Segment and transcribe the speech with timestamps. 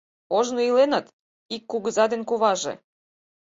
[0.37, 1.05] Ожно иленыт
[1.55, 2.73] ик кугыза ден куваже.